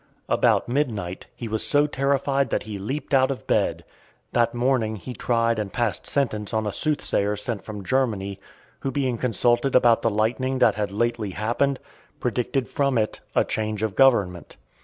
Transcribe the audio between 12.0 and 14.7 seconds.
predicted from it a change of government.